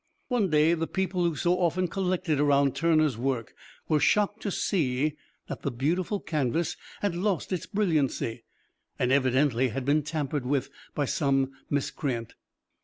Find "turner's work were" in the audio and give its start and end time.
2.75-3.99